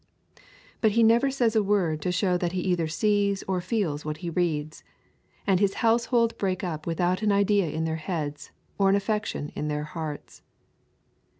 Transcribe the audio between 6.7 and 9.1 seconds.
without an idea in their heads or an